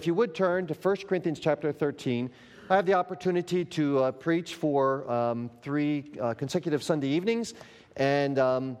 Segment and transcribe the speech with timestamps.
[0.00, 2.30] If you would turn to 1 Corinthians chapter 13,
[2.70, 7.54] I have the opportunity to uh, preach for um, three uh, consecutive Sunday evenings,
[7.96, 8.78] and, um,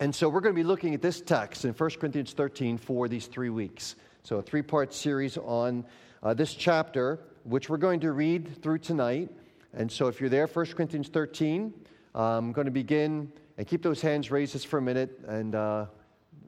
[0.00, 3.08] and so we're going to be looking at this text in 1 Corinthians 13 for
[3.08, 3.96] these three weeks.
[4.22, 5.82] So, a three part series on
[6.22, 9.30] uh, this chapter, which we're going to read through tonight.
[9.72, 11.72] And so, if you're there, 1 Corinthians 13,
[12.14, 15.86] I'm going to begin and keep those hands raised just for a minute, and uh,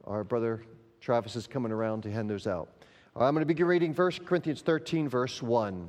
[0.04, 0.66] our brother
[1.00, 2.75] Travis is coming around to hand those out.
[3.18, 5.88] I'm going to begin reading 1 Corinthians 13, verse 1.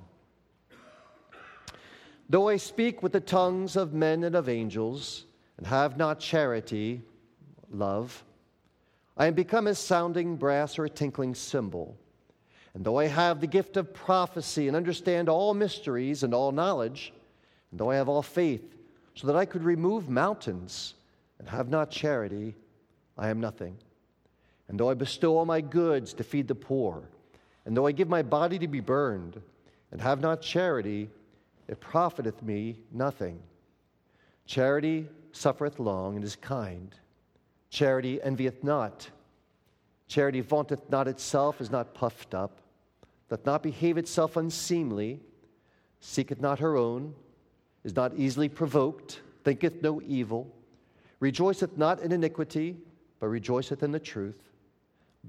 [2.30, 5.26] Though I speak with the tongues of men and of angels,
[5.58, 7.02] and have not charity,
[7.70, 8.24] love,
[9.18, 11.98] I am become as sounding brass or a tinkling cymbal.
[12.74, 17.12] And though I have the gift of prophecy and understand all mysteries and all knowledge,
[17.72, 18.74] and though I have all faith,
[19.16, 20.94] so that I could remove mountains,
[21.40, 22.56] and have not charity,
[23.18, 23.76] I am nothing.
[24.70, 27.10] And though I bestow all my goods to feed the poor,
[27.68, 29.42] and though I give my body to be burned,
[29.92, 31.10] and have not charity,
[31.68, 33.42] it profiteth me nothing.
[34.46, 36.96] Charity suffereth long and is kind.
[37.70, 39.10] Charity envieth not.
[40.08, 42.62] Charity vaunteth not itself, is not puffed up,
[43.30, 45.20] doth not behave itself unseemly,
[46.00, 47.14] seeketh not her own,
[47.84, 50.48] is not easily provoked, thinketh no evil,
[51.20, 52.78] rejoiceth not in iniquity,
[53.20, 54.40] but rejoiceth in the truth,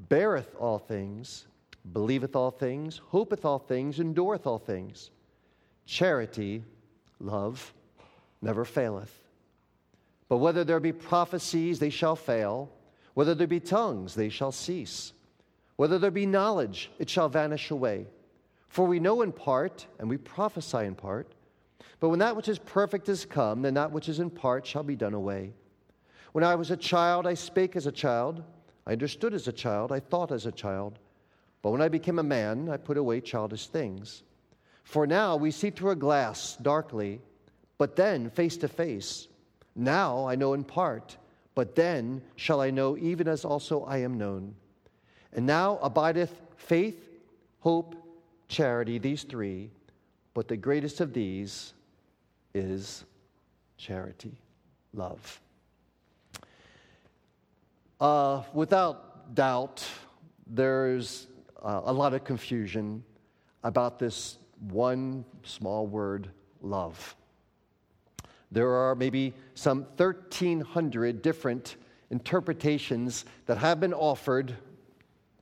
[0.08, 1.47] beareth all things
[1.92, 5.10] believeth all things, hopeth all things, endureth all things.
[5.86, 6.62] Charity,
[7.20, 7.72] love,
[8.42, 9.22] never faileth.
[10.28, 12.70] But whether there be prophecies, they shall fail.
[13.14, 15.12] Whether there be tongues, they shall cease.
[15.76, 18.06] Whether there be knowledge, it shall vanish away.
[18.68, 21.32] For we know in part, and we prophesy in part.
[22.00, 24.82] But when that which is perfect is come, then that which is in part shall
[24.82, 25.52] be done away.
[26.32, 28.42] When I was a child, I spake as a child,
[28.86, 30.98] I understood as a child, I thought as a child.
[31.62, 34.22] But when I became a man, I put away childish things.
[34.84, 37.20] For now we see through a glass darkly,
[37.76, 39.28] but then face to face.
[39.76, 41.16] Now I know in part,
[41.54, 44.54] but then shall I know even as also I am known.
[45.32, 47.08] And now abideth faith,
[47.60, 47.94] hope,
[48.48, 49.70] charity, these three,
[50.34, 51.74] but the greatest of these
[52.54, 53.04] is
[53.76, 54.36] charity,
[54.94, 55.40] love.
[58.00, 59.84] Uh, without doubt,
[60.46, 61.27] there's
[61.62, 63.02] uh, a lot of confusion
[63.64, 64.38] about this
[64.70, 66.30] one small word,
[66.62, 67.16] love.
[68.50, 71.76] There are maybe some 1,300 different
[72.10, 74.54] interpretations that have been offered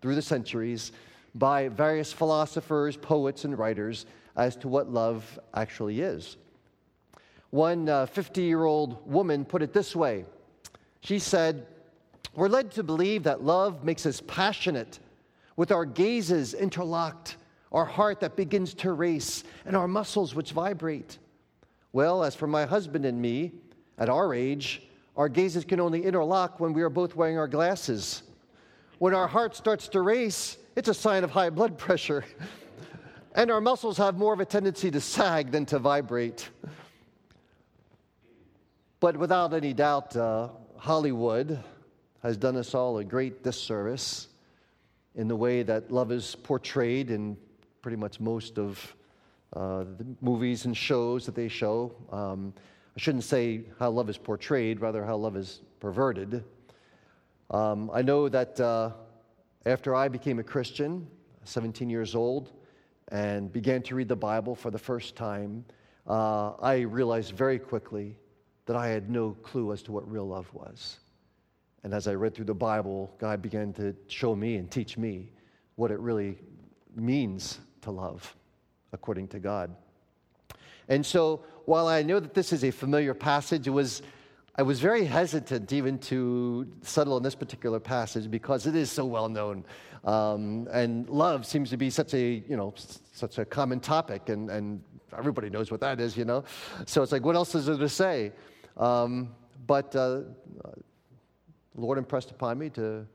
[0.00, 0.92] through the centuries
[1.34, 4.06] by various philosophers, poets, and writers
[4.36, 6.36] as to what love actually is.
[7.50, 10.24] One 50 uh, year old woman put it this way
[11.00, 11.66] She said,
[12.34, 14.98] We're led to believe that love makes us passionate
[15.56, 17.36] with our gazes interlocked,
[17.72, 21.18] our heart that begins to race, and our muscles which vibrate.
[21.92, 23.52] Well, as for my husband and me,
[23.98, 24.82] at our age,
[25.16, 28.22] our gazes can only interlock when we are both wearing our glasses.
[28.98, 32.24] When our heart starts to race, it's a sign of high blood pressure.
[33.34, 36.50] and our muscles have more of a tendency to sag than to vibrate.
[39.00, 41.62] But without any doubt, uh, Hollywood
[42.22, 44.28] has done us all a great disservice
[45.16, 47.36] in the way that love is portrayed in
[47.80, 48.94] pretty much most of
[49.54, 51.94] uh, the movies and shows that they show.
[52.12, 52.52] Um,
[52.96, 56.44] I shouldn't say how love is portrayed, rather, how love is perverted.
[57.50, 58.90] Um, I know that uh,
[59.64, 61.06] after I became a Christian,
[61.44, 62.52] 17 years old,
[63.08, 65.64] and began to read the Bible for the first time,
[66.06, 68.18] uh, I realized very quickly
[68.66, 70.98] that I had no clue as to what real love was.
[71.86, 75.30] And as I read through the Bible, God began to show me and teach me
[75.76, 76.36] what it really
[76.96, 78.34] means to love
[78.92, 79.72] according to God.
[80.88, 84.02] And so, while I know that this is a familiar passage, it was,
[84.56, 89.04] I was very hesitant even to settle on this particular passage because it is so
[89.04, 89.64] well known.
[90.02, 92.74] Um, and love seems to be such a, you know,
[93.12, 94.82] such a common topic, and, and
[95.16, 96.42] everybody knows what that is, you know?
[96.84, 98.32] So it's like, what else is there to say?
[98.76, 99.36] Um,
[99.68, 100.22] but uh,
[101.76, 103.06] the Lord impressed upon me to,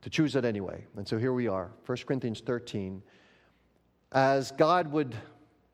[0.00, 0.84] to choose it anyway.
[0.96, 3.02] And so here we are, 1 Corinthians 13.
[4.12, 5.14] As God would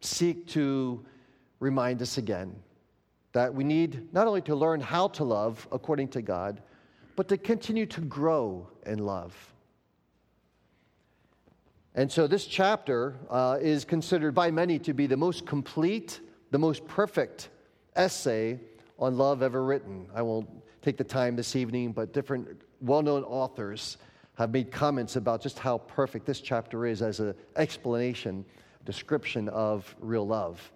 [0.01, 1.05] seek to
[1.61, 2.57] remind us again
[3.33, 6.61] that we need not only to learn how to love according to God,
[7.15, 9.35] but to continue to grow in love.
[11.95, 16.21] And so this chapter uh, is considered by many to be the most complete,
[16.51, 17.49] the most perfect
[17.95, 18.59] essay
[18.99, 20.09] on love ever written.
[20.15, 20.49] I won't
[20.89, 23.99] take the time this evening, but different well known authors
[24.39, 28.43] have made comments about just how perfect this chapter is as an explanation,
[28.87, 30.73] description of real love.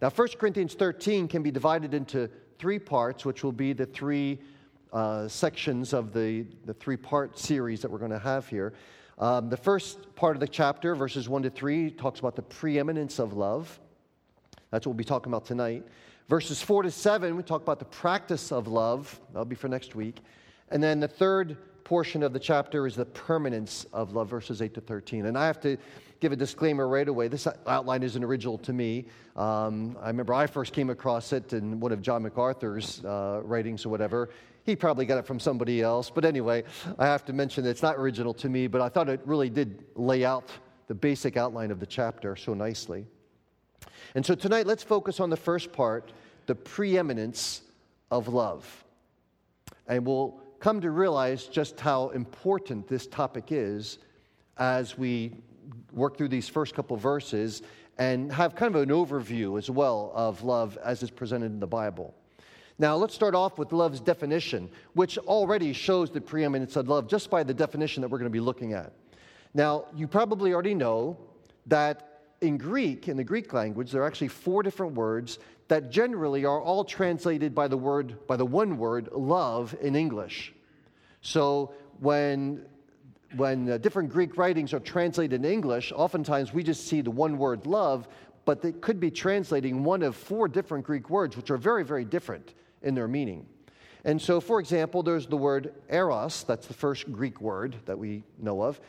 [0.00, 2.28] Now, 1 Corinthians 13 can be divided into
[2.58, 4.40] three parts, which will be the three
[4.92, 8.72] uh, sections of the, the three part series that we're going to have here.
[9.16, 13.20] Um, the first part of the chapter, verses 1 to 3, talks about the preeminence
[13.20, 13.78] of love.
[14.72, 15.86] That's what we'll be talking about tonight.
[16.28, 19.20] Verses 4 to 7, we talk about the practice of love.
[19.32, 20.16] That'll be for next week.
[20.70, 24.74] And then the third portion of the chapter is the permanence of love, verses 8
[24.74, 25.26] to 13.
[25.26, 25.76] And I have to
[26.20, 27.28] give a disclaimer right away.
[27.28, 29.06] This outline isn't original to me.
[29.36, 33.84] Um, I remember I first came across it in one of John MacArthur's uh, writings
[33.84, 34.30] or whatever.
[34.64, 36.08] He probably got it from somebody else.
[36.08, 36.62] But anyway,
[36.98, 39.50] I have to mention that it's not original to me, but I thought it really
[39.50, 40.50] did lay out
[40.86, 43.04] the basic outline of the chapter so nicely.
[44.14, 46.12] And so tonight, let's focus on the first part
[46.46, 47.62] the preeminence
[48.10, 48.84] of love.
[49.86, 53.98] And we'll come to realize just how important this topic is
[54.58, 55.32] as we
[55.92, 57.62] work through these first couple verses
[57.98, 61.66] and have kind of an overview as well of love as is presented in the
[61.66, 62.14] Bible.
[62.78, 67.30] Now, let's start off with love's definition, which already shows the preeminence of love just
[67.30, 68.92] by the definition that we're going to be looking at.
[69.54, 71.16] Now, you probably already know
[71.66, 72.11] that
[72.42, 76.60] in Greek, in the Greek language, there are actually four different words that generally are
[76.60, 80.52] all translated by the word, by the one word, love in English.
[81.22, 82.66] So when
[83.36, 87.38] when uh, different Greek writings are translated in English, oftentimes we just see the one
[87.38, 88.06] word love,
[88.44, 92.04] but they could be translating one of four different Greek words, which are very, very
[92.04, 92.52] different
[92.82, 93.46] in their meaning.
[94.04, 98.24] And so, for example, there's the word eros, that's the first Greek word that we
[98.38, 98.80] know of.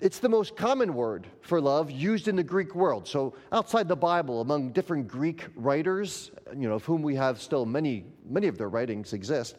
[0.00, 3.06] It's the most common word for love used in the Greek world.
[3.06, 7.66] So, outside the Bible, among different Greek writers, you know, of whom we have still
[7.66, 9.56] many, many of their writings exist,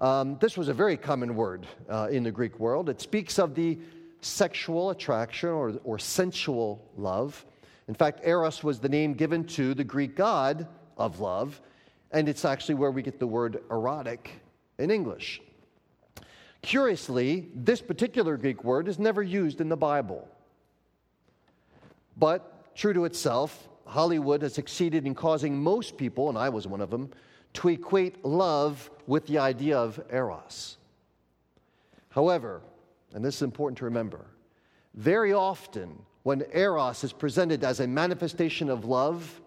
[0.00, 2.88] um, this was a very common word uh, in the Greek world.
[2.88, 3.78] It speaks of the
[4.20, 7.44] sexual attraction or, or sensual love.
[7.88, 11.60] In fact, Eros was the name given to the Greek god of love,
[12.12, 14.40] and it's actually where we get the word erotic
[14.78, 15.40] in English.
[16.62, 20.28] Curiously, this particular Greek word is never used in the Bible.
[22.16, 26.80] But, true to itself, Hollywood has succeeded in causing most people, and I was one
[26.80, 27.10] of them,
[27.54, 30.76] to equate love with the idea of eros.
[32.10, 32.60] However,
[33.14, 34.26] and this is important to remember,
[34.94, 39.40] very often when eros is presented as a manifestation of love,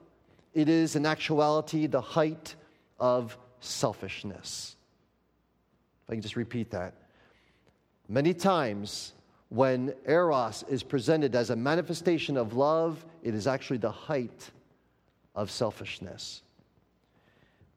[0.53, 2.55] it is in actuality the height
[2.99, 4.75] of selfishness.
[6.03, 6.95] If I can just repeat that.
[8.09, 9.13] Many times,
[9.49, 14.49] when eros is presented as a manifestation of love, it is actually the height
[15.35, 16.41] of selfishness.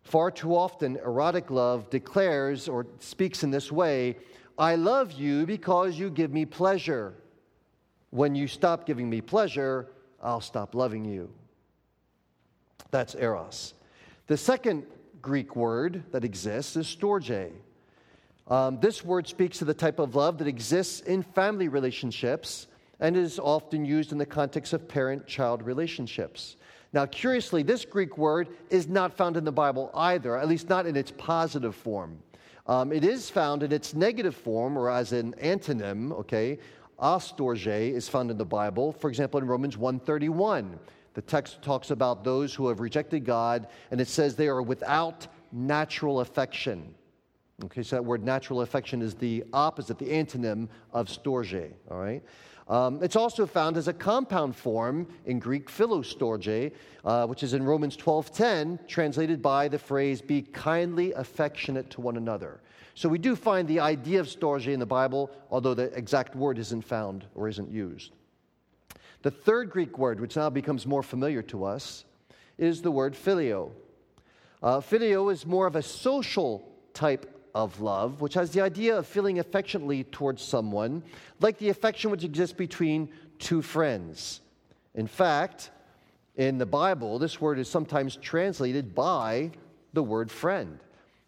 [0.03, 4.17] Far too often, erotic love declares or speaks in this way
[4.59, 7.13] I love you because you give me pleasure.
[8.11, 9.89] When you stop giving me pleasure,
[10.23, 11.31] I'll stop loving you.
[12.91, 13.75] That's eros.
[14.29, 14.85] The second
[15.21, 17.53] Greek word that exists is storge.
[18.49, 22.69] Um, this word speaks to the type of love that exists in family relationships
[23.01, 26.57] and is often used in the context of parent child relationships.
[26.93, 30.87] Now, curiously, this Greek word is not found in the Bible either, at least not
[30.87, 32.19] in its positive form.
[32.67, 36.59] Um, it is found in its negative form, or as an antonym, okay?
[36.99, 40.79] Astorge is found in the Bible, for example, in Romans 131.
[41.15, 45.27] The text talks about those who have rejected God, and it says they are without
[45.53, 46.95] natural affection.
[47.65, 52.23] Okay, so that word natural affection is the opposite, the antonym of storge, all right?
[52.69, 56.73] Um, it's also found as a compound form in Greek philostorge,
[57.05, 62.19] uh, which is in Romans 12.10, translated by the phrase, be kindly affectionate to one
[62.19, 62.61] another.
[62.95, 66.59] So we do find the idea of storge in the Bible, although the exact word
[66.59, 68.13] isn't found or isn't used.
[69.23, 72.05] The third Greek word, which now becomes more familiar to us,
[72.59, 73.71] is the word phileo.
[74.63, 79.07] Uh, phileo is more of a social type of love, which has the idea of
[79.07, 81.03] feeling affectionately towards someone,
[81.41, 83.09] like the affection which exists between
[83.39, 84.43] two friends.
[84.95, 85.71] In fact,
[86.37, 89.51] in the Bible, this word is sometimes translated by
[89.95, 90.79] the word friend.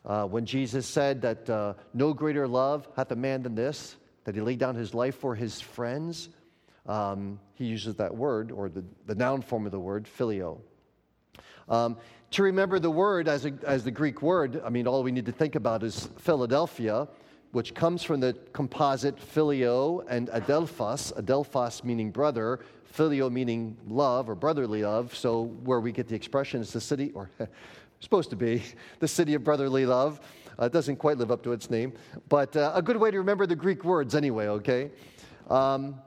[0.04, 4.34] Uh, when Jesus said that uh, no greater love hath a man than this, that
[4.34, 6.28] he laid down his life for his friends,
[6.84, 10.58] um, he uses that word, or the, the noun form of the word, phileo.
[11.68, 11.96] Um,
[12.32, 15.26] to remember the word as, a, as the Greek word, I mean, all we need
[15.26, 17.08] to think about is Philadelphia,
[17.52, 22.60] which comes from the composite phileo and adelphos, adelphos meaning brother,
[22.94, 25.14] phileo meaning love or brotherly love.
[25.14, 27.30] So, where we get the expression is the city, or
[28.00, 28.62] supposed to be,
[28.98, 30.20] the city of brotherly love.
[30.60, 31.92] Uh, it doesn't quite live up to its name,
[32.28, 34.90] but uh, a good way to remember the Greek words anyway, okay?
[35.48, 36.00] Um,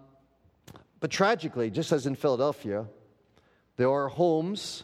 [1.00, 2.86] but tragically, just as in Philadelphia,
[3.78, 4.84] there are homes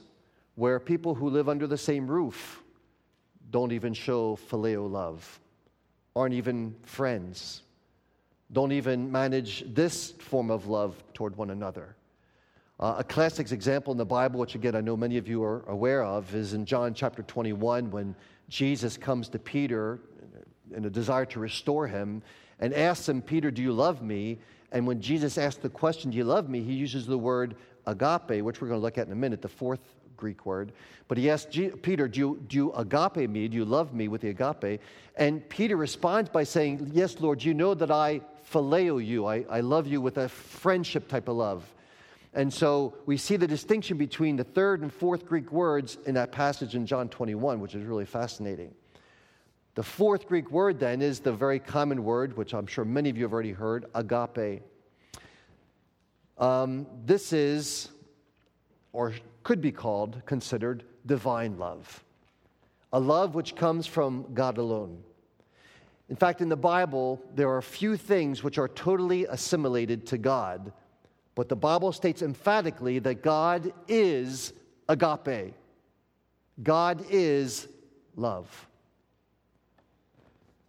[0.58, 2.64] where people who live under the same roof
[3.52, 5.40] don't even show phileo love,
[6.16, 7.62] aren't even friends,
[8.52, 11.96] don't even manage this form of love toward one another.
[12.80, 15.64] Uh, a classic example in the Bible, which again I know many of you are
[15.68, 18.16] aware of, is in John chapter 21 when
[18.50, 20.00] Jesus comes to Peter
[20.76, 22.24] in a desire to restore him
[22.60, 24.40] and asks him, Peter, do you love me?
[24.72, 26.62] And when Jesus asks the question, Do you love me?
[26.62, 29.48] he uses the word agape, which we're going to look at in a minute, the
[29.48, 29.80] fourth
[30.18, 30.74] Greek word.
[31.08, 33.48] But he asks Peter, do you, do you agape me?
[33.48, 34.82] Do you love me with the agape?
[35.16, 38.22] And Peter responds by saying, Yes, Lord, you know that I
[38.52, 39.26] phileo you.
[39.26, 41.64] I, I love you with a friendship type of love.
[42.34, 46.32] And so we see the distinction between the third and fourth Greek words in that
[46.32, 48.74] passage in John 21, which is really fascinating.
[49.74, 53.18] The fourth Greek word then is the very common word, which I'm sure many of
[53.18, 54.64] you have already heard, agape.
[56.38, 57.90] Um, this is,
[58.94, 59.14] or
[59.44, 62.04] could be called, considered divine love,
[62.94, 65.04] a love which comes from God alone.
[66.10, 70.72] In fact, in the Bible, there are few things which are totally assimilated to God,
[71.36, 74.54] but the Bible states emphatically that God is
[74.88, 75.54] agape.
[76.64, 77.68] God is
[78.16, 78.68] love.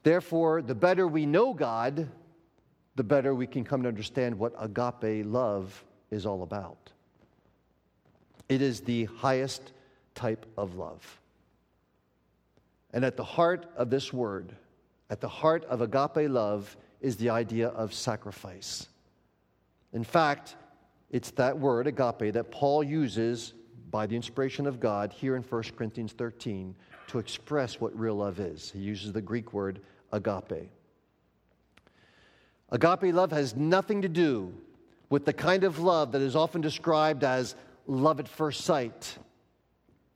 [0.02, 2.08] Therefore, the better we know God,
[2.96, 6.90] the better we can come to understand what agape love is all about.
[8.48, 9.72] It is the highest
[10.14, 11.20] type of love.
[12.92, 14.54] And at the heart of this word,
[15.10, 18.88] at the heart of agape love, is the idea of sacrifice.
[19.92, 20.56] In fact,
[21.10, 23.54] it's that word, agape, that Paul uses
[23.90, 26.74] by the inspiration of God here in 1 Corinthians 13
[27.08, 28.70] to express what real love is.
[28.70, 29.80] He uses the Greek word
[30.12, 30.70] agape.
[32.70, 34.52] Agape love has nothing to do
[35.08, 37.54] with the kind of love that is often described as
[37.88, 39.18] love at first sight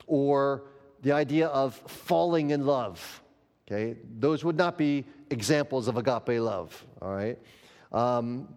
[0.07, 0.63] or
[1.01, 3.21] the idea of falling in love.
[3.67, 7.39] Okay, those would not be examples of agape love, all right?
[7.91, 8.47] Um,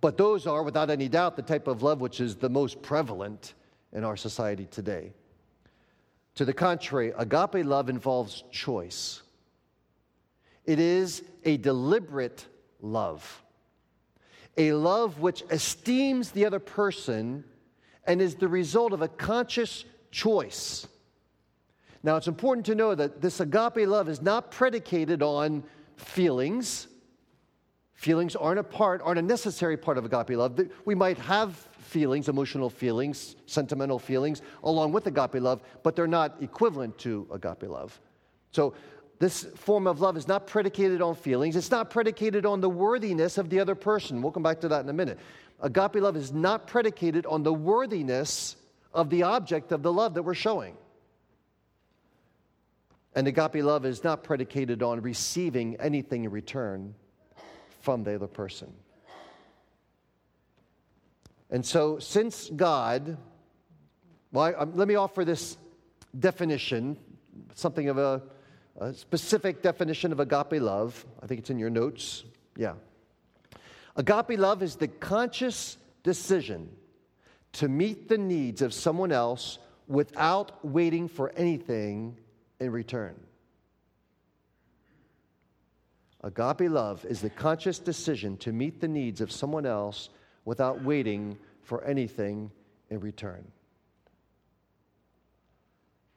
[0.00, 3.54] but those are, without any doubt, the type of love which is the most prevalent
[3.92, 5.12] in our society today.
[6.36, 9.22] To the contrary, agape love involves choice.
[10.64, 12.46] It is a deliberate
[12.80, 13.42] love,
[14.56, 17.44] a love which esteems the other person
[18.06, 20.86] and is the result of a conscious choice.
[22.02, 25.62] Now, it's important to know that this agape love is not predicated on
[25.96, 26.88] feelings.
[27.92, 30.58] Feelings aren't a part, aren't a necessary part of agape love.
[30.86, 31.56] We might have
[31.90, 37.64] feelings, emotional feelings, sentimental feelings, along with agape love, but they're not equivalent to agape
[37.64, 38.00] love.
[38.52, 38.74] So,
[39.20, 41.54] this form of love is not predicated on feelings.
[41.54, 44.22] It's not predicated on the worthiness of the other person.
[44.22, 45.18] We'll come back to that in a minute.
[45.60, 48.56] Agape love is not predicated on the worthiness
[48.94, 50.74] of the object of the love that we're showing.
[53.14, 56.94] And agape love is not predicated on receiving anything in return
[57.82, 58.72] from the other person.
[61.50, 63.18] And so, since God,
[64.32, 65.58] well, I, um, let me offer this
[66.18, 66.96] definition,
[67.54, 68.22] something of a
[68.80, 71.04] a specific definition of agape love.
[71.22, 72.24] I think it's in your notes.
[72.56, 72.74] Yeah.
[73.96, 76.70] Agape love is the conscious decision
[77.52, 82.16] to meet the needs of someone else without waiting for anything
[82.58, 83.14] in return.
[86.22, 90.10] Agape love is the conscious decision to meet the needs of someone else
[90.44, 92.50] without waiting for anything
[92.88, 93.44] in return.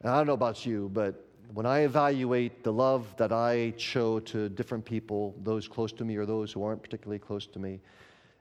[0.00, 1.23] And I don't know about you, but
[1.54, 6.16] when I evaluate the love that I show to different people, those close to me
[6.16, 7.80] or those who aren't particularly close to me,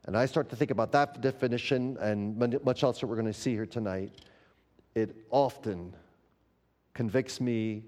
[0.06, 3.34] and I start to think about that definition and much else that we're going to
[3.34, 4.12] see here tonight,
[4.96, 5.94] it often
[6.96, 7.84] convicts me,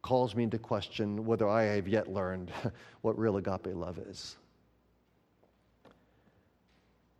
[0.00, 2.52] calls me into question whether I have yet learned
[3.02, 4.36] what real agape love is.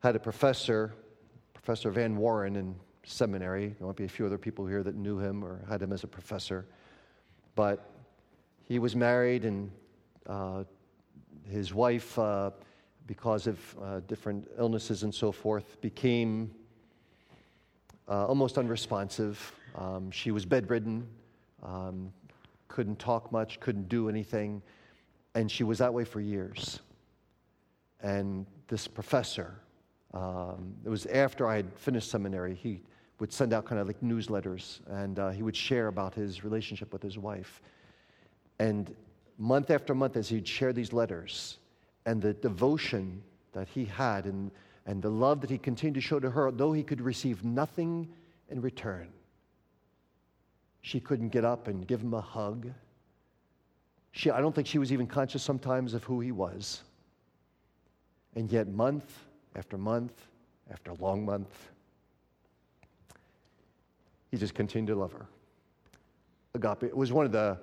[0.04, 0.94] I had a professor,
[1.54, 3.74] Professor Van Warren in seminary.
[3.78, 6.04] There might be a few other people here that knew him or had him as
[6.04, 6.66] a professor.
[7.58, 7.90] But
[8.68, 9.68] he was married, and
[10.28, 10.62] uh,
[11.50, 12.52] his wife, uh,
[13.08, 16.52] because of uh, different illnesses and so forth, became
[18.08, 19.52] uh, almost unresponsive.
[19.74, 21.04] Um, she was bedridden,
[21.64, 22.12] um,
[22.68, 24.62] couldn't talk much, couldn't do anything,
[25.34, 26.78] and she was that way for years.
[28.00, 29.52] And this professor,
[30.14, 32.82] um, it was after I had finished seminary, he
[33.20, 36.92] would send out kind of like newsletters and uh, he would share about his relationship
[36.92, 37.60] with his wife.
[38.58, 38.94] And
[39.38, 41.58] month after month as he'd share these letters
[42.06, 43.22] and the devotion
[43.52, 44.50] that he had and,
[44.86, 48.08] and the love that he continued to show to her, though he could receive nothing
[48.50, 49.08] in return.
[50.82, 52.70] She couldn't get up and give him a hug.
[54.12, 56.82] She, I don't think she was even conscious sometimes of who he was.
[58.34, 60.12] And yet, month after month
[60.70, 61.68] after long month,
[64.30, 65.26] he just continued to love her.
[66.54, 67.58] Agape it was one of the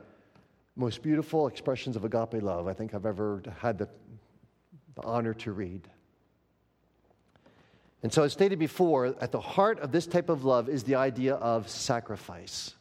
[0.75, 3.87] most beautiful expressions of agape love I think I've ever had the,
[4.95, 5.87] the honor to read.
[8.03, 10.95] And so, as stated before, at the heart of this type of love is the
[10.95, 12.75] idea of sacrifice.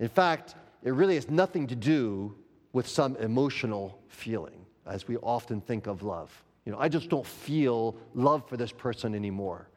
[0.00, 2.34] In fact, it really has nothing to do
[2.72, 6.32] with some emotional feeling, as we often think of love.
[6.64, 9.68] You know, I just don't feel love for this person anymore.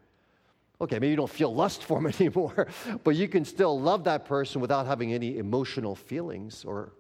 [0.84, 2.68] Okay, maybe you don't feel lust for them anymore,
[3.06, 6.92] but you can still love that person without having any emotional feelings or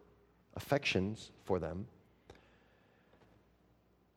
[0.55, 1.85] affections for them.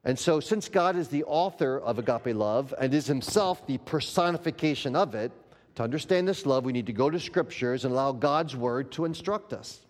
[0.04, 4.94] And so, since God is the author of agape love and is himself the personification
[4.94, 5.32] of it,
[5.74, 9.04] to understand this love, we need to go to scriptures and allow God's word to
[9.04, 9.80] instruct us.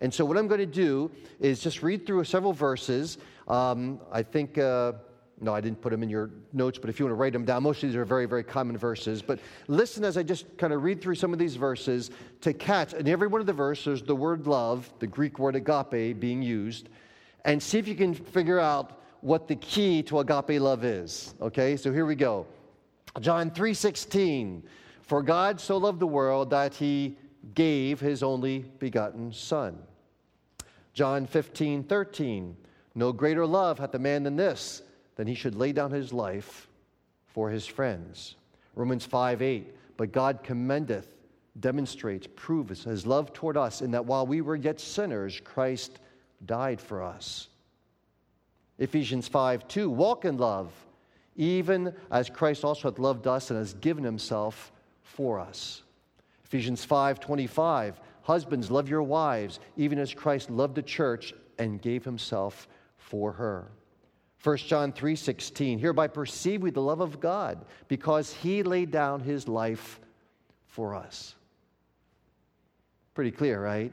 [0.00, 3.18] And so, what I'm going to do is just read through several verses.
[3.48, 4.92] Um, I think, uh,
[5.40, 7.44] no, I didn't put them in your notes, but if you want to write them
[7.44, 9.20] down, most of these are very, very common verses.
[9.20, 9.38] But
[9.68, 13.06] listen as I just kind of read through some of these verses to catch, in
[13.06, 16.88] every one of the verses, the word love, the Greek word agape, being used,
[17.44, 21.34] and see if you can figure out what the key to agape love is.
[21.40, 22.46] Okay, so here we go.
[23.20, 24.62] John 3:16.
[25.02, 27.16] For God so loved the world that he
[27.54, 29.78] gave his only begotten Son.
[30.94, 32.56] John 15, 13.
[32.96, 34.82] No greater love hath a man than this,
[35.16, 36.68] than he should lay down his life
[37.26, 38.36] for his friends.
[38.74, 39.74] Romans 5, 8.
[39.96, 41.08] But God commendeth,
[41.58, 45.98] demonstrates, proves his love toward us in that while we were yet sinners, Christ
[46.44, 47.48] died for us.
[48.78, 50.70] Ephesians 5 2, walk in love,
[51.34, 54.70] even as Christ also hath loved us and has given himself
[55.02, 55.82] for us.
[56.44, 62.04] Ephesians 5 25, husbands, love your wives, even as Christ loved the church and gave
[62.04, 63.70] himself for her.
[64.46, 69.48] 1 John 3:16 hereby perceive we the love of God, because he laid down his
[69.48, 69.98] life
[70.68, 71.34] for us.
[73.12, 73.92] Pretty clear, right?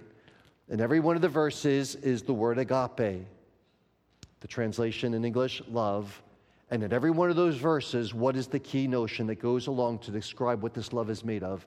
[0.70, 3.26] And every one of the verses is the word agape
[4.42, 6.22] the translation in English, love.
[6.70, 10.00] And in every one of those verses, what is the key notion that goes along
[10.00, 11.66] to describe what this love is made of?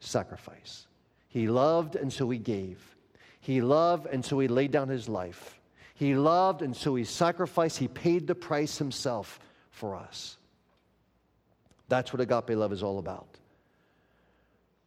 [0.00, 0.86] Sacrifice.
[1.28, 2.96] He loved, and so he gave.
[3.40, 5.57] He loved, and so he laid down his life.
[5.98, 7.76] He loved, and so he sacrificed.
[7.76, 9.40] He paid the price himself
[9.72, 10.36] for us.
[11.88, 13.26] That's what agape love is all about.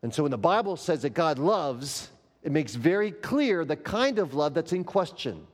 [0.03, 2.09] And so when the Bible says that God loves,
[2.43, 5.45] it makes very clear the kind of love that's in question.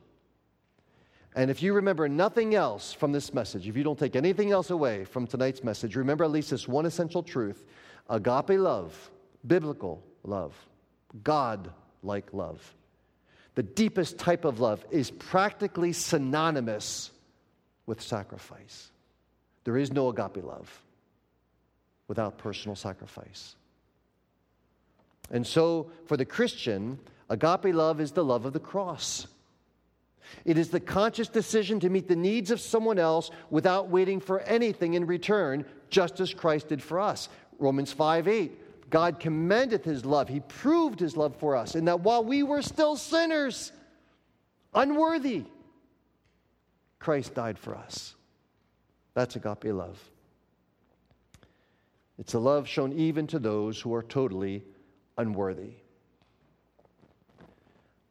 [1.34, 4.70] And if you remember nothing else from this message, if you don't take anything else
[4.70, 7.64] away from tonight's message, remember at least this one essential truth
[8.08, 9.10] agape love,
[9.44, 10.54] biblical love,
[11.24, 11.72] God
[12.04, 12.76] like love.
[13.58, 17.10] The deepest type of love is practically synonymous
[17.86, 18.88] with sacrifice.
[19.64, 20.70] There is no agape love
[22.06, 23.56] without personal sacrifice.
[25.32, 29.26] And so, for the Christian, agape love is the love of the cross.
[30.44, 34.38] It is the conscious decision to meet the needs of someone else without waiting for
[34.38, 37.28] anything in return, just as Christ did for us.
[37.58, 38.67] Romans 5 8.
[38.90, 40.28] God commendeth his love.
[40.28, 43.72] He proved his love for us, in that while we were still sinners,
[44.74, 45.44] unworthy,
[46.98, 48.14] Christ died for us.
[49.14, 49.98] That's agape love.
[52.18, 54.64] It's a love shown even to those who are totally
[55.16, 55.72] unworthy.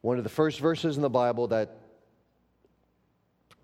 [0.01, 1.77] One of the first verses in the Bible that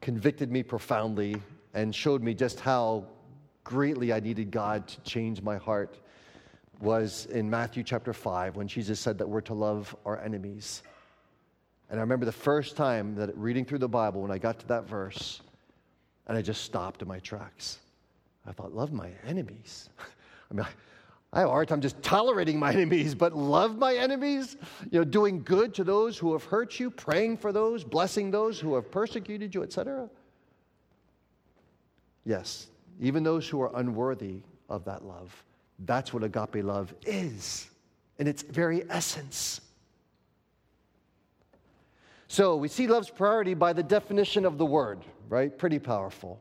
[0.02, 1.38] convicted me profoundly
[1.74, 3.06] and showed me just how
[3.64, 5.98] greatly I needed God to change my heart
[6.84, 10.84] was in Matthew chapter 5 when Jesus said that we're to love our enemies.
[11.90, 14.68] And I remember the first time that reading through the Bible when I got to
[14.68, 15.42] that verse
[16.28, 17.80] and I just stopped in my tracks.
[18.46, 19.90] I thought, love my enemies.
[20.52, 23.96] I mean, I, I have a hard time just tolerating my enemies, but love my
[23.96, 24.58] enemies,
[24.92, 28.60] you know, doing good to those who have hurt you, praying for those, blessing those
[28.60, 30.10] who have persecuted you, etc.
[32.26, 32.68] Yes,
[33.00, 35.44] even those who are unworthy of that love.
[35.86, 37.70] That's what agape love is
[38.18, 39.62] in its very essence.
[42.28, 45.56] So we see love's priority by the definition of the word, right?
[45.56, 46.40] Pretty powerful.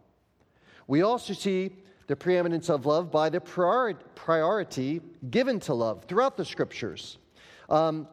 [0.87, 1.73] We also see
[2.07, 5.01] the preeminence of love by the priority
[5.31, 7.19] given to love throughout the scriptures.
[7.69, 8.07] Um,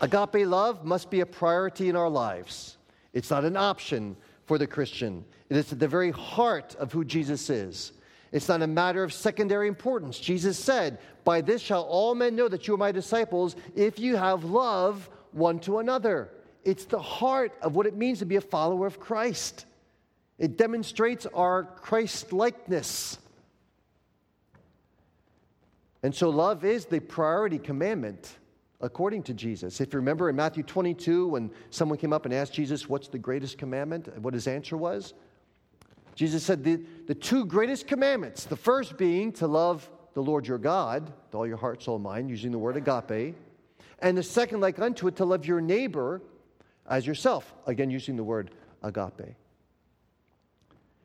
[0.00, 2.76] agape love must be a priority in our lives.
[3.12, 5.24] It's not an option for the Christian.
[5.50, 7.92] It is at the very heart of who Jesus is.
[8.32, 10.18] It's not a matter of secondary importance.
[10.18, 14.16] Jesus said, By this shall all men know that you are my disciples if you
[14.16, 16.30] have love one to another.
[16.64, 19.64] It's the heart of what it means to be a follower of Christ.
[20.38, 23.18] It demonstrates our Christ likeness.
[26.02, 28.36] And so, love is the priority commandment
[28.80, 29.80] according to Jesus.
[29.80, 33.18] If you remember in Matthew 22, when someone came up and asked Jesus, What's the
[33.18, 34.16] greatest commandment?
[34.22, 35.14] what his answer was,
[36.18, 40.58] Jesus said, the, the two greatest commandments, the first being to love the Lord your
[40.58, 43.36] God with all your heart, soul, mind, using the word agape,
[44.00, 46.20] and the second, like unto it, to love your neighbor
[46.90, 48.50] as yourself, again, using the word
[48.82, 49.36] agape.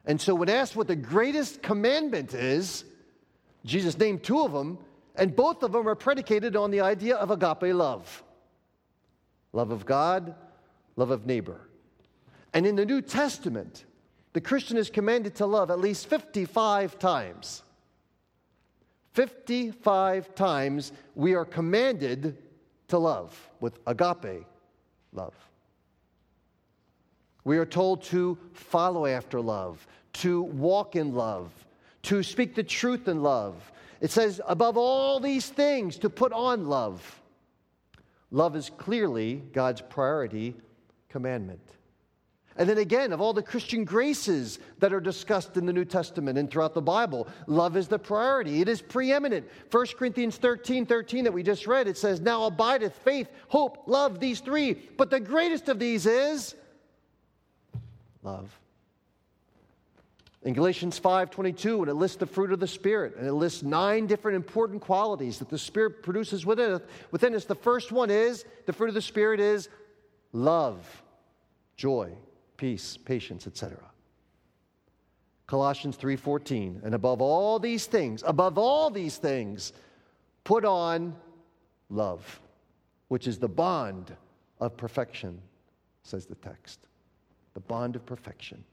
[0.04, 2.84] And so, when asked what the greatest commandment is,
[3.66, 4.80] Jesus named two of them,
[5.16, 8.24] and both of them are predicated on the idea of agape love
[9.52, 10.34] love of God,
[10.96, 11.70] love of neighbor.
[12.52, 13.86] And in the New Testament,
[14.34, 17.64] the Christian is commanded to love at least 55 times.
[19.14, 22.38] 55 times we are commanded
[22.88, 24.46] to love with agape
[25.12, 25.36] love.
[27.44, 31.52] We are told to follow after love, to walk in love,
[32.04, 33.72] to speak the truth in love.
[34.02, 37.22] It says, above all these things, to put on love.
[38.32, 40.56] Love is clearly God's priority
[41.10, 41.62] commandment.
[42.58, 46.38] And then again, of all the Christian graces that are discussed in the New Testament
[46.38, 48.62] and throughout the Bible, love is the priority.
[48.62, 49.48] It is preeminent.
[49.72, 54.20] 1 Corinthians 13 13 that we just read, it says, Now abideth faith, hope, love,
[54.20, 54.74] these three.
[54.74, 56.56] But the greatest of these is
[58.22, 58.56] love.
[60.44, 64.08] In Galatians 5:22, when it lists the fruit of the Spirit, and it lists nine
[64.08, 67.46] different important qualities that the Spirit produces within, within us.
[67.46, 69.70] The first one is the fruit of the Spirit is
[70.34, 70.86] love,
[71.78, 72.12] joy,
[72.64, 73.78] peace, patience, etc.
[75.48, 79.74] Colossians 3:14, and above all these things, above all these things,
[80.46, 81.14] put on
[81.90, 82.40] love,
[83.10, 84.16] which is the bond
[84.62, 85.42] of perfection,
[86.04, 86.80] says the text.
[87.54, 88.64] The bond of perfection.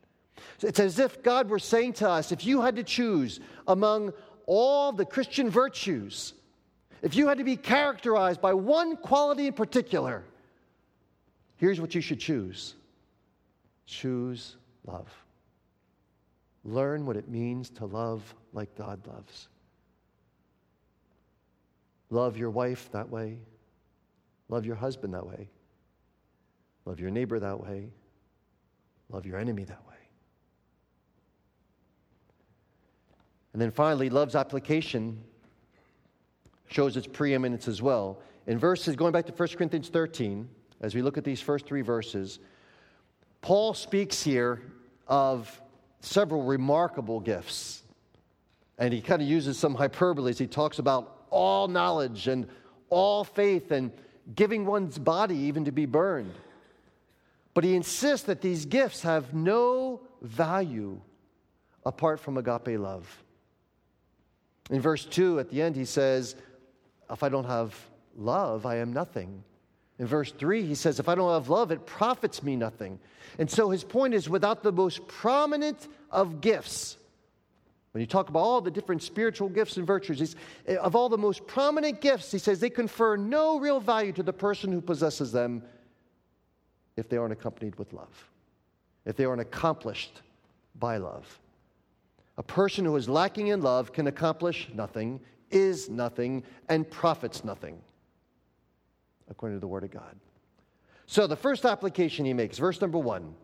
[0.61, 4.13] It's as if God were saying to us if you had to choose among
[4.47, 6.35] all the Christian virtues,
[7.03, 10.23] if you had to be characterized by one quality in particular,
[11.57, 12.77] here's what you should choose
[13.87, 15.09] choose love.
[16.65, 19.49] Learn what it means to love like God loves.
[22.11, 23.39] Love your wife that way.
[24.49, 25.49] Love your husband that way.
[26.85, 27.91] Love your neighbor that way.
[29.11, 29.95] Love your enemy that way.
[33.53, 35.23] And then finally, love's application
[36.69, 38.21] shows its preeminence as well.
[38.47, 40.49] In verses, going back to 1 Corinthians 13,
[40.81, 42.39] as we look at these first three verses,
[43.43, 44.63] Paul speaks here
[45.07, 45.61] of
[46.01, 47.83] several remarkable gifts.
[48.79, 50.33] And he kind of uses some hyperbole.
[50.33, 52.49] He talks about all knowledge and
[52.89, 53.93] all faith and
[54.35, 56.33] giving one's body even to be burned.
[57.53, 61.01] But he insists that these gifts have no value
[61.85, 63.23] apart from agape love.
[64.71, 66.37] In verse 2, at the end, he says,
[67.11, 67.75] If I don't have
[68.17, 69.43] love, I am nothing.
[70.01, 72.99] In verse 3, he says, If I don't have love, it profits me nothing.
[73.39, 76.97] And so his point is without the most prominent of gifts,
[77.93, 80.37] when you talk about all the different spiritual gifts and virtues,
[80.67, 84.23] eh, of all the most prominent gifts, he says they confer no real value to
[84.23, 85.63] the person who possesses them
[86.97, 88.31] if they aren't accompanied with love,
[89.05, 90.23] if they aren't accomplished
[90.79, 91.39] by love.
[92.39, 97.83] A person who is lacking in love can accomplish nothing, is nothing, and profits nothing,
[99.31, 100.17] according to the Word of God.
[101.07, 103.35] So, the first application he makes, verse number one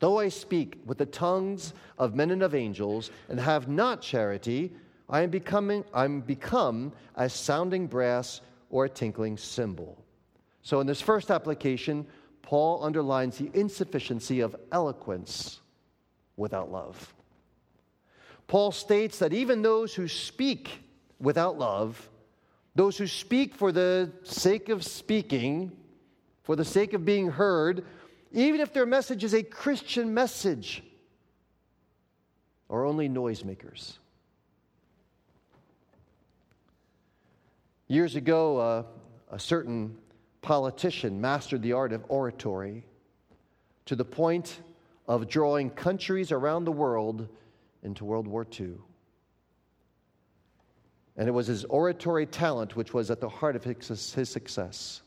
[0.00, 4.72] Though I speak with the tongues of men and of angels and have not charity,
[5.08, 8.40] I am becoming, I'm become as sounding brass
[8.70, 10.02] or a tinkling cymbal.
[10.62, 12.06] So, in this first application,
[12.42, 15.60] Paul underlines the insufficiency of eloquence
[16.36, 17.14] without love.
[18.46, 20.82] Paul states that even those who speak
[21.20, 22.09] without love,
[22.74, 25.72] those who speak for the sake of speaking,
[26.42, 27.84] for the sake of being heard,
[28.32, 30.82] even if their message is a Christian message,
[32.68, 33.98] are only noisemakers.
[37.88, 38.82] Years ago, uh,
[39.32, 39.96] a certain
[40.42, 42.84] politician mastered the art of oratory
[43.86, 44.60] to the point
[45.08, 47.28] of drawing countries around the world
[47.82, 48.74] into World War II.
[51.20, 55.02] And it was his oratory talent which was at the heart of his success.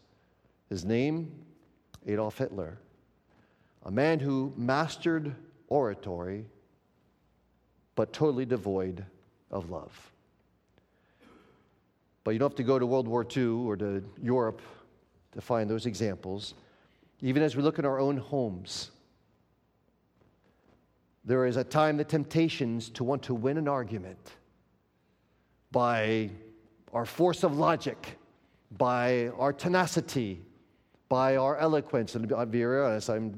[0.70, 1.32] His name,
[2.06, 2.78] Adolf Hitler.
[3.84, 5.34] a man who mastered
[5.70, 6.46] oratory,
[7.96, 9.04] but totally devoid
[9.50, 10.12] of love.
[12.24, 14.62] But you don't have to go to World War II or to Europe
[15.32, 16.54] to find those examples.
[17.22, 18.92] Even as we look at our own homes,
[21.26, 24.34] there is at time the temptations to want to win an argument
[25.74, 26.30] by
[26.94, 28.18] our force of logic,
[28.78, 30.40] by our tenacity,
[31.10, 32.16] by our eloquence.
[32.16, 33.38] And I'll be very honest, I'm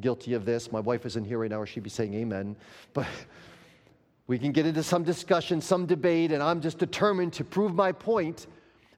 [0.00, 0.72] guilty of this.
[0.72, 2.56] My wife isn't here right now, or she'd be saying amen.
[2.94, 3.08] But
[4.28, 7.90] we can get into some discussion, some debate, and I'm just determined to prove my
[7.92, 8.46] point.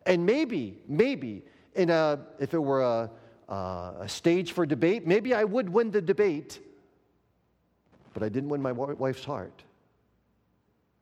[0.06, 1.42] And maybe, maybe,
[1.74, 3.10] in a, if it were a,
[3.48, 6.60] uh, a stage for debate, maybe I would win the debate,
[8.12, 9.64] but I didn't win my wife's heart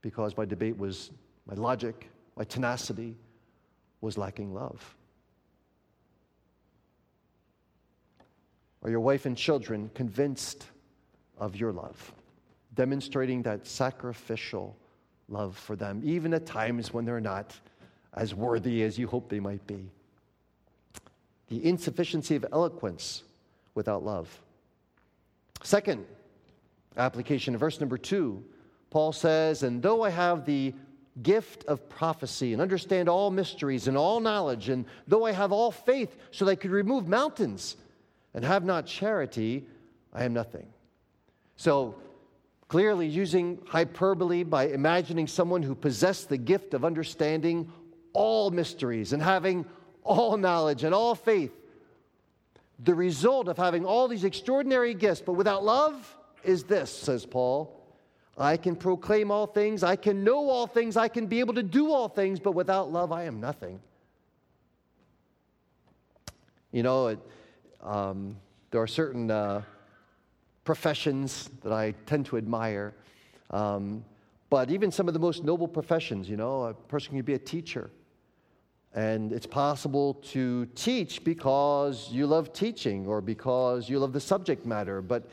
[0.00, 1.10] because my debate was
[1.46, 3.16] my logic, my tenacity
[4.00, 4.96] was lacking love.
[8.82, 10.66] Are your wife and children convinced
[11.38, 12.12] of your love?
[12.74, 14.76] Demonstrating that sacrificial
[15.28, 17.54] love for them, even at times when they're not
[18.14, 19.90] as worthy as you hope they might be.
[21.48, 23.22] The insufficiency of eloquence
[23.74, 24.40] without love.
[25.62, 26.04] Second
[26.96, 28.44] application, of verse number two,
[28.90, 30.74] Paul says, And though I have the
[31.20, 35.70] gift of prophecy and understand all mysteries and all knowledge, and though I have all
[35.70, 37.76] faith so that I could remove mountains,
[38.34, 39.66] and have not charity,
[40.12, 40.66] I am nothing.
[41.56, 41.96] So,
[42.68, 47.70] clearly, using hyperbole by imagining someone who possessed the gift of understanding
[48.14, 49.66] all mysteries and having
[50.02, 51.52] all knowledge and all faith.
[52.78, 57.78] The result of having all these extraordinary gifts, but without love, is this, says Paul.
[58.38, 61.62] I can proclaim all things, I can know all things, I can be able to
[61.62, 63.80] do all things, but without love, I am nothing.
[66.70, 67.18] You know, it,
[67.82, 68.36] um,
[68.70, 69.62] there are certain uh,
[70.64, 72.94] professions that I tend to admire.
[73.50, 74.04] Um,
[74.48, 77.38] but even some of the most noble professions, you know, a person can be a
[77.38, 77.90] teacher.
[78.94, 84.66] And it's possible to teach because you love teaching or because you love the subject
[84.66, 85.00] matter.
[85.00, 85.28] But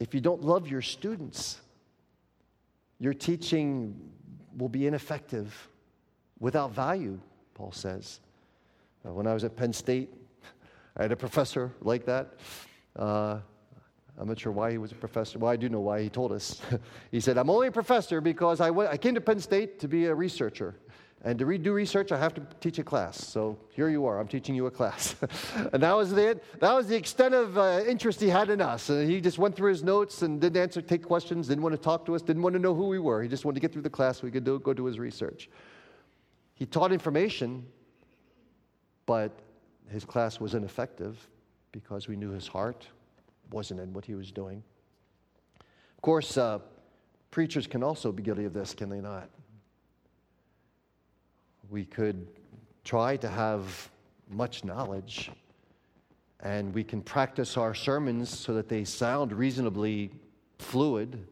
[0.00, 1.60] if you don't love your students,
[3.02, 3.98] your teaching
[4.56, 5.68] will be ineffective,
[6.38, 7.18] without value,
[7.52, 8.20] Paul says.
[9.04, 10.08] Uh, when I was at Penn State,
[10.96, 12.34] I had a professor like that.
[12.94, 13.40] Uh,
[14.16, 15.40] I'm not sure why he was a professor.
[15.40, 16.60] Well, I do know why he told us.
[17.10, 19.88] he said, I'm only a professor because I, went, I came to Penn State to
[19.88, 20.76] be a researcher.
[21.24, 23.16] And to do research, I have to teach a class.
[23.16, 25.14] So here you are, I'm teaching you a class.
[25.72, 28.88] and that was, the, that was the extent of uh, interest he had in us.
[28.88, 31.80] And he just went through his notes and didn't answer, take questions, didn't want to
[31.80, 33.22] talk to us, didn't want to know who we were.
[33.22, 34.98] He just wanted to get through the class so he could do, go do his
[34.98, 35.48] research.
[36.54, 37.66] He taught information,
[39.06, 39.30] but
[39.90, 41.28] his class was ineffective
[41.70, 42.88] because we knew his heart
[43.52, 44.60] wasn't in what he was doing.
[45.60, 46.58] Of course, uh,
[47.30, 49.28] preachers can also be guilty of this, can they not?
[51.70, 52.26] We could
[52.84, 53.90] try to have
[54.28, 55.30] much knowledge
[56.40, 60.10] and we can practice our sermons so that they sound reasonably
[60.58, 61.24] fluid.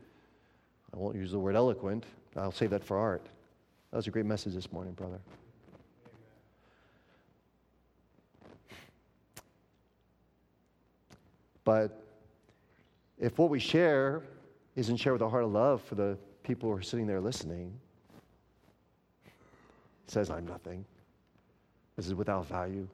[0.94, 2.04] I won't use the word eloquent,
[2.36, 3.26] I'll save that for art.
[3.90, 5.18] That was a great message this morning, brother.
[11.64, 12.04] But
[13.18, 14.22] if what we share
[14.76, 17.78] isn't shared with a heart of love for the people who are sitting there listening,
[20.10, 20.84] says, I'm nothing.
[21.96, 22.88] This is without value.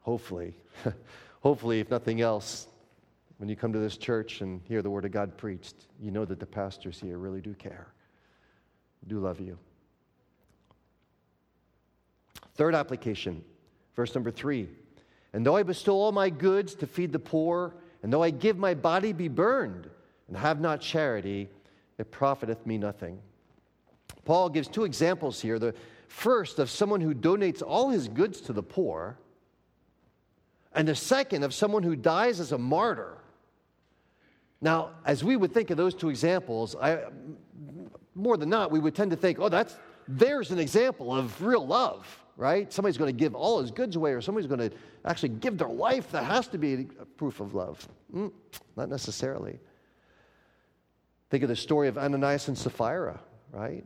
[0.00, 0.54] Hopefully,
[1.40, 2.66] hopefully, if nothing else,
[3.36, 6.24] when you come to this church and hear the Word of God preached, you know
[6.24, 7.88] that the pastors here really do care,
[9.06, 9.58] do love you.
[12.54, 13.44] Third application,
[13.94, 14.68] verse number three.
[15.32, 18.56] And though I bestow all my goods to feed the poor, and though I give
[18.56, 19.88] my body be burned,
[20.26, 21.48] and have not charity,
[21.98, 23.18] it profiteth me nothing.
[24.28, 25.58] Paul gives two examples here.
[25.58, 25.74] The
[26.06, 29.16] first of someone who donates all his goods to the poor,
[30.74, 33.16] and the second of someone who dies as a martyr.
[34.60, 37.04] Now, as we would think of those two examples, I,
[38.14, 41.66] more than not, we would tend to think, oh, that's, there's an example of real
[41.66, 42.72] love right?
[42.72, 45.66] Somebody's going to give all his goods away, or somebody's going to actually give their
[45.66, 46.12] life.
[46.12, 47.84] That has to be a proof of love.
[48.14, 48.30] Mm,
[48.76, 49.58] not necessarily.
[51.30, 53.18] Think of the story of Ananias and Sapphira,
[53.50, 53.84] right?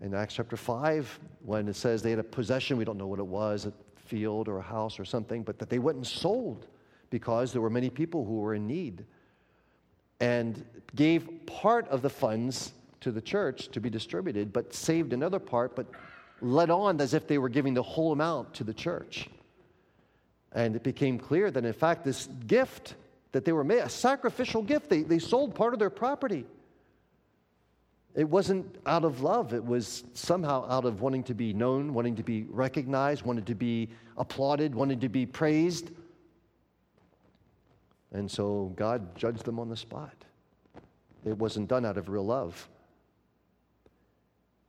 [0.00, 3.18] In Acts chapter 5, when it says they had a possession, we don't know what
[3.18, 6.66] it was, a field or a house or something, but that they went and sold
[7.10, 9.04] because there were many people who were in need
[10.20, 15.38] and gave part of the funds to the church to be distributed, but saved another
[15.38, 15.86] part, but
[16.40, 19.28] led on as if they were giving the whole amount to the church.
[20.52, 22.94] And it became clear that, in fact, this gift
[23.32, 26.46] that they were made, a sacrificial gift, they, they sold part of their property.
[28.18, 32.16] It wasn't out of love, it was somehow out of wanting to be known, wanting
[32.16, 35.92] to be recognized, wanting to be applauded, wanting to be praised.
[38.10, 40.16] And so God judged them on the spot.
[41.24, 42.68] It wasn't done out of real love.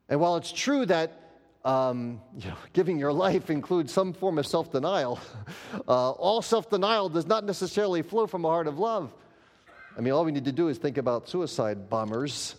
[0.09, 1.19] And while it's true that
[1.65, 5.19] um, you know, giving your life includes some form of self denial,
[5.87, 9.11] uh, all self denial does not necessarily flow from a heart of love.
[9.97, 12.53] I mean, all we need to do is think about suicide bombers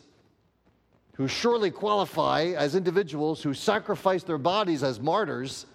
[1.21, 5.67] who surely qualify as individuals who sacrifice their bodies as martyrs.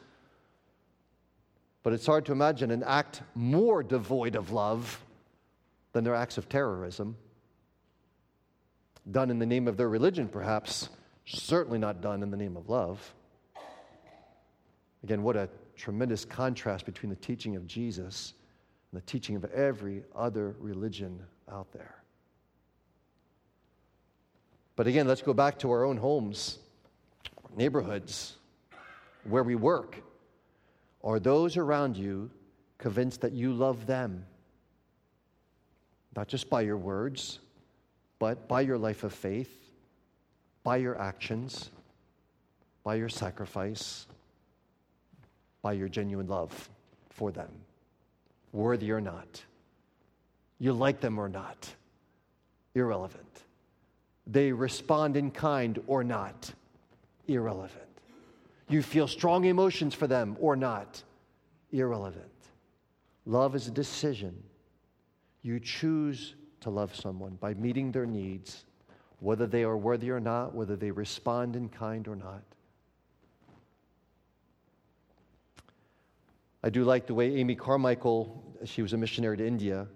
[1.83, 4.99] But it's hard to imagine an act more devoid of love
[5.91, 7.15] than their acts of terrorism.
[9.11, 10.89] Done in the name of their religion, perhaps,
[11.25, 13.13] certainly not done in the name of love.
[15.03, 18.33] Again, what a tremendous contrast between the teaching of Jesus
[18.91, 21.97] and the teaching of every other religion out there.
[24.75, 26.59] But again, let's go back to our own homes,
[27.55, 28.35] neighborhoods,
[29.23, 30.01] where we work.
[31.03, 32.29] Are those around you
[32.77, 34.25] convinced that you love them?
[36.15, 37.39] Not just by your words,
[38.19, 39.53] but by your life of faith,
[40.63, 41.69] by your actions,
[42.83, 44.07] by your sacrifice,
[45.61, 46.69] by your genuine love
[47.09, 47.49] for them,
[48.51, 49.43] worthy or not.
[50.59, 51.73] You like them or not,
[52.73, 53.44] irrelevant.
[54.27, 56.51] They respond in kind or not,
[57.27, 57.83] irrelevant.
[58.67, 61.03] You feel strong emotions for them or not,
[61.71, 62.25] irrelevant.
[63.25, 64.35] Love is a decision.
[65.41, 68.65] You choose to love someone by meeting their needs
[69.19, 72.43] whether they are worthy or not, whether they respond in kind or not.
[76.63, 79.87] I do like the way Amy Carmichael, she was a missionary to India,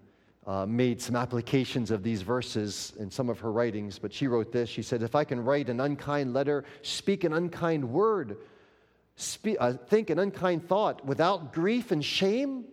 [0.50, 4.52] uh, made some applications of these verses in some of her writings, but she wrote
[4.52, 4.68] this.
[4.68, 8.38] She said, If I can write an unkind letter, speak an unkind word,
[9.16, 12.66] speak, uh, think an unkind thought without grief and shame,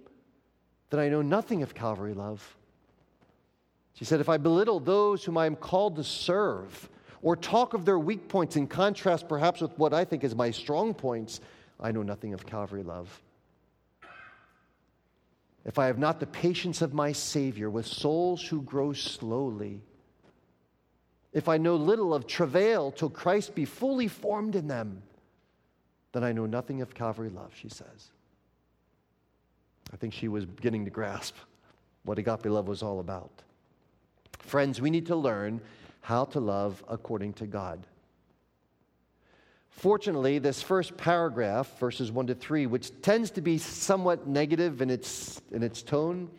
[0.89, 2.57] then I know nothing of Calvary love.
[3.93, 6.89] She said, If I belittle those whom I am called to serve,
[7.21, 10.51] or talk of their weak points in contrast perhaps with what I think is my
[10.51, 11.43] strong points,
[11.79, 13.23] I know nothing of Calvary love.
[15.67, 19.83] If I have not the patience of my Savior with souls who grow slowly,
[21.33, 25.03] if I know little of travail till Christ be fully formed in them,
[26.13, 28.11] then I know nothing of Calvary love, she says.
[29.93, 31.35] I think she was beginning to grasp
[32.05, 33.43] what agape love was all about.
[34.39, 35.61] Friends, we need to learn
[36.01, 37.85] how to love according to God.
[39.77, 44.89] Fortunately, this first paragraph, verses 1 to 3, which tends to be somewhat negative in
[44.89, 46.31] its, in its tone,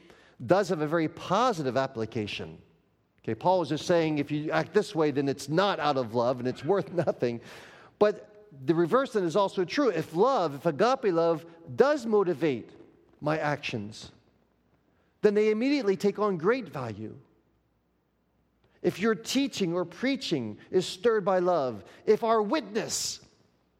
[0.47, 2.57] does have a very positive application.
[3.23, 6.15] Okay, Paul is just saying if you act this way, then it's not out of
[6.15, 7.39] love and it's worth nothing.
[7.99, 9.89] But the reverse then is also true.
[9.89, 11.45] If love, if agape love
[11.75, 12.71] does motivate
[13.21, 14.11] my actions,
[15.21, 17.15] then they immediately take on great value
[18.81, 23.19] if your teaching or preaching is stirred by love, if our witness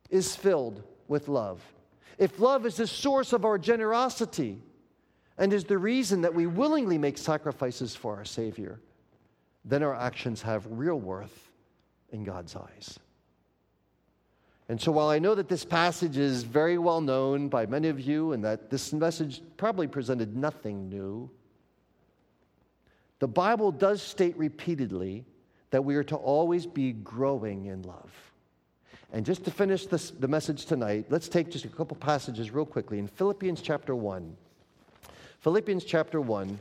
[0.10, 1.62] is filled with love,
[2.18, 4.62] if love is the source of our generosity
[5.38, 8.80] and is the reason that we willingly make sacrifices for our Savior,
[9.64, 11.52] then our actions have real worth
[12.12, 12.98] in God's eyes.
[14.70, 18.02] And so, while I know that this passage is very well known by many of
[18.02, 21.30] you and that this message probably presented nothing new,
[23.20, 25.26] the Bible does state repeatedly
[25.70, 28.12] that we are to always be growing in love.
[29.14, 32.66] And just to finish this, the message tonight, let's take just a couple passages real
[32.66, 33.00] quickly.
[33.00, 34.36] In Philippians chapter 1,
[35.40, 36.60] Philippians chapter 1,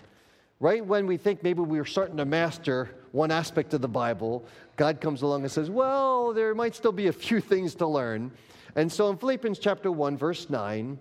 [0.60, 4.44] right when we think maybe we are starting to master one aspect of the Bible,
[4.76, 8.30] God comes along and says, Well, there might still be a few things to learn.
[8.76, 10.98] And so in Philippians chapter 1, verse 9,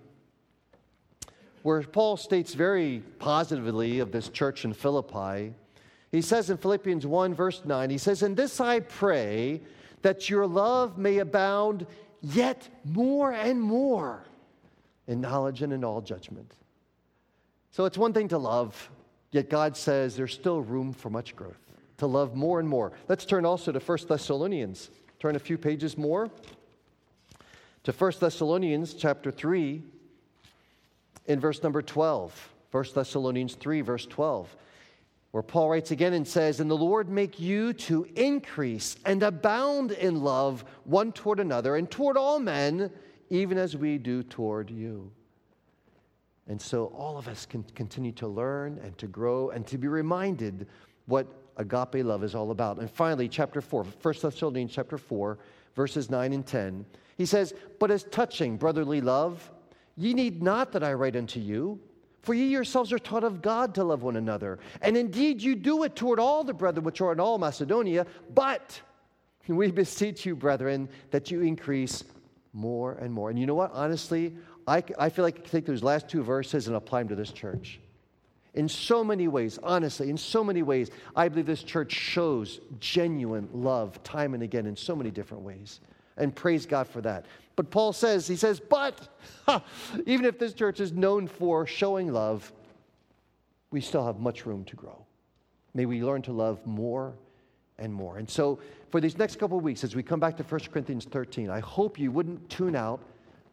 [1.62, 5.52] where Paul states very positively of this church in Philippi.
[6.10, 9.60] He says in Philippians 1, verse 9, he says, In this I pray
[10.06, 11.84] that your love may abound
[12.22, 14.22] yet more and more
[15.08, 16.54] in knowledge and in all judgment.
[17.72, 18.88] So it's one thing to love,
[19.32, 21.58] yet God says there's still room for much growth,
[21.96, 22.92] to love more and more.
[23.08, 24.90] Let's turn also to 1 Thessalonians.
[25.18, 26.30] Turn a few pages more
[27.82, 29.82] to 1 Thessalonians chapter 3
[31.26, 34.54] in verse number 12, 1 Thessalonians 3, verse 12,
[35.36, 39.90] where Paul writes again and says, And the Lord make you to increase and abound
[39.90, 42.90] in love one toward another and toward all men,
[43.28, 45.12] even as we do toward you.
[46.48, 49.88] And so all of us can continue to learn and to grow and to be
[49.88, 50.68] reminded
[51.04, 51.26] what
[51.58, 52.78] agape love is all about.
[52.78, 55.38] And finally, chapter 4, 1 Thessalonians chapter 4,
[55.74, 56.86] verses 9 and 10.
[57.18, 59.50] He says, But as touching brotherly love,
[59.98, 61.78] ye need not that I write unto you,
[62.26, 64.58] for ye yourselves are taught of God to love one another.
[64.82, 68.04] And indeed you do it toward all the brethren which are in all Macedonia,
[68.34, 68.80] but
[69.48, 72.02] we beseech you, brethren, that you increase
[72.52, 73.30] more and more.
[73.30, 73.70] And you know what?
[73.72, 74.34] Honestly,
[74.66, 77.30] I, I feel like I take those last two verses and apply them to this
[77.30, 77.78] church.
[78.54, 83.48] In so many ways, honestly, in so many ways, I believe this church shows genuine
[83.52, 85.78] love time and again in so many different ways.
[86.16, 87.24] And praise God for that.
[87.56, 89.08] But Paul says, he says, but
[90.06, 92.52] even if this church is known for showing love,
[93.70, 95.04] we still have much room to grow.
[95.74, 97.14] May we learn to love more
[97.78, 98.18] and more.
[98.18, 98.58] And so,
[98.90, 101.60] for these next couple of weeks, as we come back to 1 Corinthians 13, I
[101.60, 103.00] hope you wouldn't tune out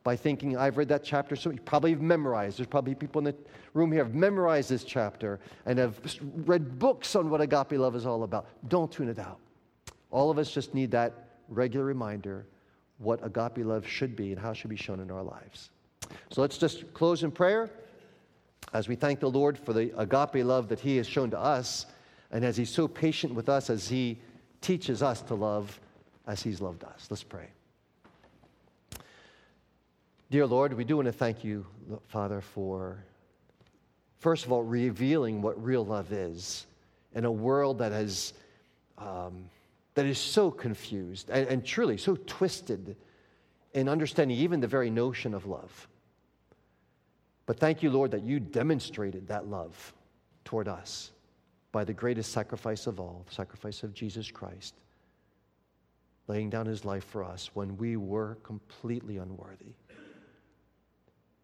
[0.04, 2.60] by thinking, I've read that chapter, so you probably have memorized.
[2.60, 3.36] There's probably people in the
[3.74, 6.00] room here have memorized this chapter and have
[6.46, 8.48] read books on what agape love is all about.
[8.68, 9.40] Don't tune it out.
[10.12, 11.14] All of us just need that
[11.50, 12.46] regular reminder
[13.04, 15.70] what agape love should be and how it should be shown in our lives.
[16.32, 17.70] So let's just close in prayer
[18.74, 21.86] as we thank the Lord for the agape love that He has shown to us
[22.32, 24.18] and as He's so patient with us as He
[24.62, 25.80] teaches us to love
[26.26, 27.08] as He's loved us.
[27.10, 27.48] Let's pray.
[30.32, 31.66] Dear Lord, we do want to thank you,
[32.08, 33.04] Father, for,
[34.20, 36.66] first of all, revealing what real love is
[37.14, 38.34] in a world that has.
[38.98, 39.50] Um,
[39.96, 42.96] that is so confused and, and, truly so twisted
[43.74, 45.88] in understanding even the very notion of love.
[47.46, 49.94] But thank you, Lord, that you demonstrated that love
[50.46, 51.12] toward us
[51.72, 54.76] by the greatest sacrifice of all, the sacrifice of Jesus Christ,
[56.28, 59.74] laying down his life for us when we were completely unworthy.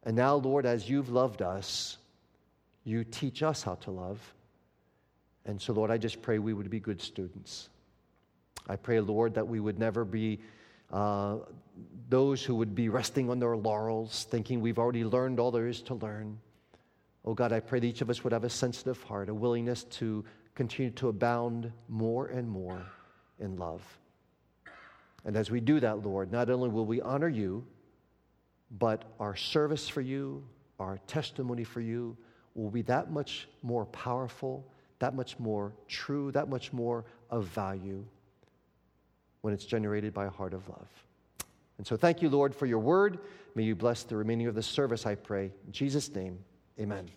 [0.03, 1.97] And now, Lord, as you've loved us,
[2.83, 4.19] you teach us how to love.
[5.45, 7.69] And so, Lord, I just pray we would be good students.
[8.69, 10.39] I pray, Lord, that we would never be
[10.91, 11.37] uh,
[12.07, 15.81] those who would be resting on their laurels, thinking we've already learned all there is
[15.83, 16.39] to learn.
[17.25, 19.85] Oh God, I pray that each of us would have a sensitive heart, a willingness
[19.85, 22.85] to continue to abound more and more
[23.39, 23.81] in love.
[25.25, 27.65] And as we do that, Lord, not only will we honor you,
[28.77, 30.43] but our service for you,
[30.79, 32.15] our testimony for you
[32.53, 38.05] will be that much more powerful, that much more true, that much more of value
[39.41, 40.87] when it's generated by a heart of love.
[41.77, 43.19] And so thank you, Lord, for your word.
[43.55, 45.51] May you bless the remaining of the service, I pray.
[45.65, 46.39] In Jesus' name,
[46.79, 47.09] amen.